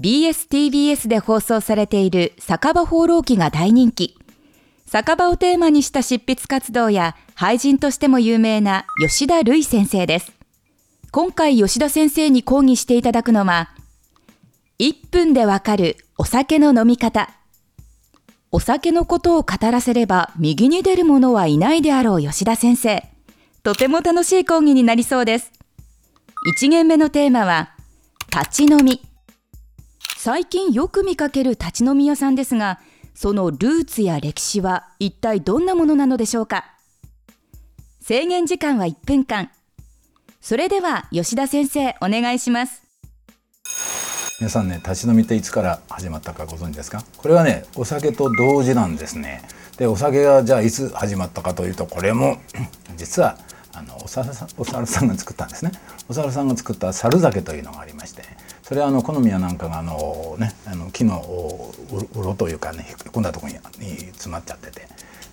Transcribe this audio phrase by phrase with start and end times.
[0.00, 4.16] BSTBS で放送されている酒場放浪記が大人気。
[4.86, 10.32] 酒場をテーマにした執筆活動や俳人としても有名な吉田類先生です。
[11.12, 13.70] 今回吉田先生に講義していただくのは
[14.78, 17.28] 1分でわかるお酒の飲み方。
[18.50, 23.04] お酒のことを語らせれば右に出る者はいないであろう吉田先生。
[23.62, 25.52] とても楽しい講義になりそうです。
[26.58, 27.74] 1限目のテーマは
[28.32, 29.09] 立ち飲み。
[30.22, 32.78] 最近よく見かける立ち飲み屋さんですが
[33.14, 36.66] そのルーツや歴史は一体どんなものなのでしょうか？
[38.02, 39.50] 制限時間は1分間。
[40.42, 42.82] それでは吉田先生お願いします。
[44.40, 47.02] 皆さんね立ち飲みっていつから始まったかご存知ですか？
[47.16, 49.40] これはねお酒と同時なんですね。
[49.78, 52.36] でお酒がじゃあいつ始まったかというとこれも
[52.98, 53.38] 実は
[53.72, 55.72] あのお猿さんお猿さんが作ったんですね。
[56.10, 58.24] お猿さんが作った猿酒というのがありまして、
[58.70, 61.74] それはあの好みやなんかがあの、ね、あの木の
[62.14, 63.58] うろというかね引っ込んだところに
[64.12, 64.86] 詰まっちゃってて。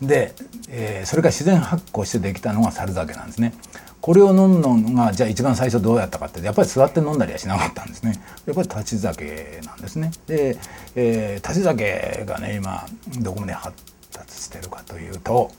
[0.00, 0.32] で、
[0.68, 3.52] えー、それが自然発酵してできたのが猿酒なんですね。
[4.00, 8.22] これを飲むのがじゃあ一番最初どうやったかってやっぱり座って飲んだりはしなかったんですね。
[8.46, 10.12] やっぱり立ち酒なんですね。
[10.28, 10.56] で、
[10.94, 12.86] えー、立ち酒がね今
[13.18, 13.76] どこまで発
[14.12, 15.50] 達してるかというと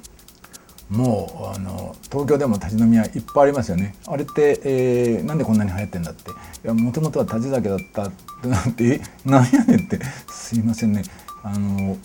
[0.89, 3.95] もうあの東京でも立ち飲み屋いっぱいありますよね。
[4.07, 6.29] あれって、えー、なんでこんなに流行ってんだって。
[6.29, 6.33] い
[6.63, 8.11] やもともとは立ち酒だったっ
[8.41, 9.99] てなって「なんやねん」って。
[10.29, 11.03] すいませんね。
[11.43, 11.97] あの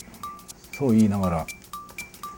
[0.77, 1.47] そう言いながら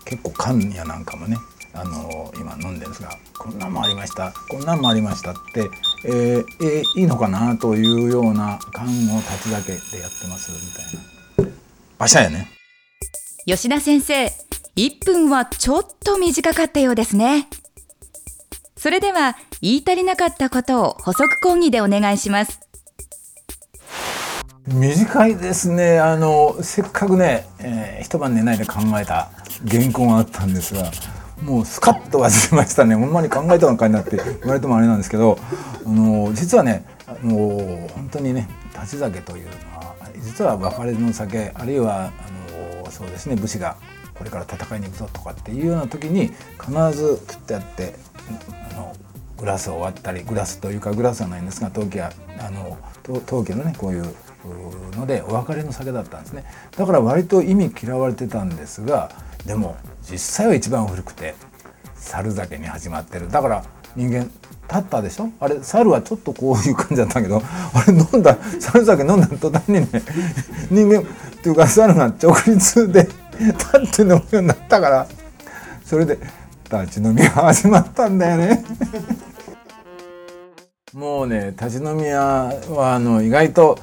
[0.05, 1.37] 結構缶やなんかもね
[1.75, 4.33] あの今飲んでるんですがこんなんもありました。
[4.51, 5.71] こんなんもありましたって、
[6.05, 11.53] えーえー、いいのかなというような缶を立ち酒でやってますみたいな。
[11.99, 12.49] 馬車やね。
[13.47, 14.29] 吉田先生
[14.75, 17.47] 1分はちょっと短かったようですね。
[18.75, 22.61] それでは言い足りなかったことを補足講義でお願いします。
[24.67, 26.01] 短いですね。
[26.01, 29.31] あのせっかくね、えー、一晩寝ないで考えた
[29.71, 30.91] 原稿があったんですが
[31.43, 32.95] もうスカッと忘れましたね。
[32.95, 35.37] ほんまに考えたのかになって言われてもあれなんですけど
[35.85, 43.77] あの実はねあの本当にね立ち酒というのは実は別れの酒あるいはあのそうですね武士が
[44.23, 47.95] これから戦いに行くぞとかっていうような時に必ず食ってやって
[48.71, 48.95] あの
[49.37, 54.15] グラスを割ったりグラスというかグラスはないんですが陶器やあの陶器のねこういう
[54.97, 56.45] のでお別れの酒だったんですね。
[56.77, 59.11] だから割と意味嫌われてたんですが
[59.45, 59.77] でも
[60.09, 61.35] 実際は一番古くて
[61.97, 63.29] 猿酒に始まってる。
[63.29, 63.65] だから
[63.97, 64.31] 人間立
[64.79, 65.31] ったでしょ？
[65.41, 67.43] あれ猿はちょっとこういう感じだったけど
[67.75, 69.89] あれ飲んだ猿酒飲んだ途端にね
[70.71, 71.03] 人間っ
[71.43, 73.09] ていうか猿が直立で
[73.47, 75.07] 立って飲むようになったから
[75.85, 76.19] それで
[76.71, 78.65] 立ち飲みが始まったんだよね。
[80.95, 83.79] もうね立ち飲み屋はあの意外と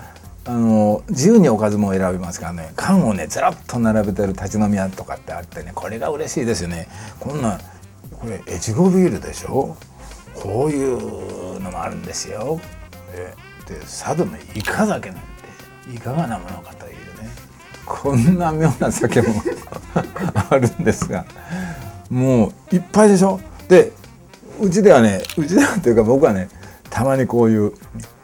[0.45, 2.71] あの自由におかずも選びますからね。
[2.75, 6.87] 缶をねずらっと並べてる立ち飲み屋とかってあってねこれが嬉しいですよね。
[7.19, 7.59] こんな
[8.19, 9.75] これ越後ビールでしょ？
[10.35, 12.59] こういうのもあるんですよ。
[13.67, 16.88] でで佐渡のイカ酒なんていかがなものかと。
[17.89, 19.33] こんな妙な酒も
[20.49, 21.25] あるんですが
[22.09, 23.39] もういっぱいでしょ？
[23.67, 23.91] で
[24.61, 26.49] うちではねうちではというか僕はね
[26.89, 27.73] たまにこういう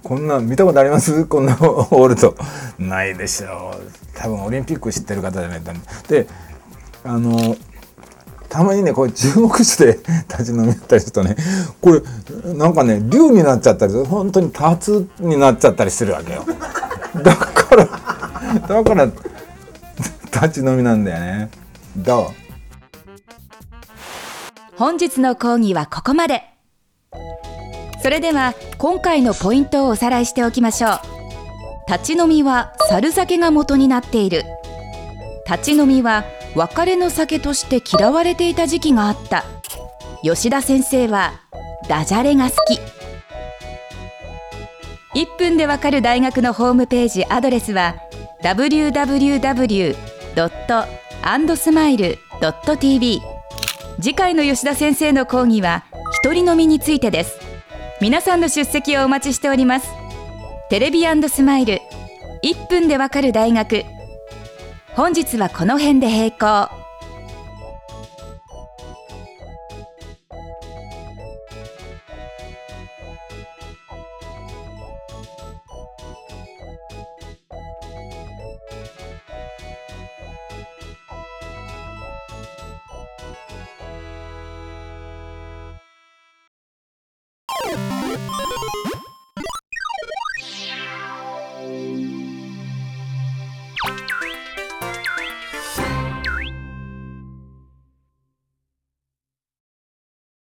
[0.04, 1.26] こんな見たことあります？
[1.26, 2.36] こんなホールド
[2.78, 3.82] ないでしょう。
[4.14, 5.72] 多分オリンピック知ってる方じゃないと。
[6.08, 6.28] で
[7.04, 7.56] あの
[8.50, 10.00] たまにねこれ中国酒で
[10.30, 11.36] 立ち飲みやったりするとね
[11.82, 12.02] これ
[12.54, 16.46] なんかね竜になっちゃったり本当に立つになっちゃったりするわけよ。
[17.24, 17.86] だから
[18.68, 19.08] だから
[20.36, 21.50] 立ち飲みなんだよね。
[21.96, 22.26] どう？
[24.78, 26.44] 本日の講義はここまで。
[28.04, 31.00] それでは今回のポイントをおさらいしておきましょう。
[31.88, 34.44] 立ち飲みは猿酒が元になっている。
[35.50, 39.46] 立ち飲みは別れの酒として嫌われていた時期があった。
[40.22, 41.34] 吉田先生は
[41.88, 42.80] ダジャレが好き。
[45.20, 47.96] 1分でわかる大学のホームページアドレスは
[48.44, 49.96] www
[50.36, 53.22] .andsmile.tv
[54.02, 55.86] 次回の吉田先生の講義は
[56.24, 57.40] 一人飲みについてです。
[58.02, 59.88] 皆さんの出席をお待ちしております。
[60.70, 61.80] テレビスマイル。
[62.44, 63.84] 1分でわかる大学。
[64.96, 66.85] 本日はこの辺で閉校。